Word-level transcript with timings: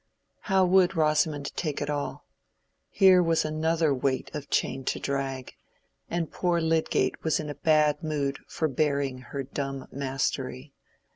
How 0.49 0.65
would 0.65 0.95
Rosamond 0.95 1.55
take 1.55 1.79
it 1.79 1.87
all? 1.87 2.25
Here 2.89 3.21
was 3.21 3.45
another 3.45 3.93
weight 3.93 4.31
of 4.33 4.49
chain 4.49 4.83
to 4.85 4.99
drag, 4.99 5.53
and 6.09 6.31
poor 6.31 6.59
Lydgate 6.59 7.23
was 7.23 7.39
in 7.39 7.51
a 7.51 7.53
bad 7.53 8.01
mood 8.01 8.39
for 8.47 8.67
bearing 8.67 9.19
her 9.19 9.43
dumb 9.43 9.87
mastery. 9.91 10.73